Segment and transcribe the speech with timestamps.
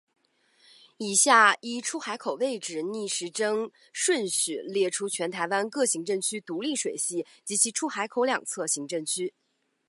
[0.97, 9.31] 以下依出海口位置逆时针顺序列出全台湾各行政区独立水系及其出海口两侧行政区。